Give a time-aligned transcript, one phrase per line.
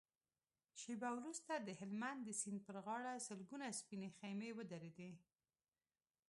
[0.81, 5.11] شېبه وروسته د هلمند د سيند پر غاړه سلګونه سپينې خيمې ودرېدې.